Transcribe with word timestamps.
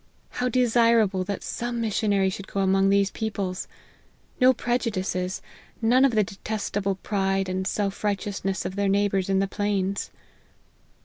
How 0.29 0.49
desirable 0.49 1.23
that 1.25 1.43
some 1.43 1.79
missionary 1.79 2.31
should 2.31 2.47
go 2.47 2.61
among 2.61 2.89
these 2.89 3.11
peo 3.11 3.29
ple! 3.29 3.55
No 4.39 4.51
prejudices 4.51 5.43
none 5.79 6.03
of 6.05 6.15
the 6.15 6.23
detestable 6.23 6.95
pride 6.95 7.47
and 7.47 7.67
self 7.67 8.03
righteousness 8.03 8.65
of 8.65 8.75
their 8.75 8.89
neighbours 8.89 9.29
in 9.29 9.37
the 9.37 9.47
plains." 9.47 10.09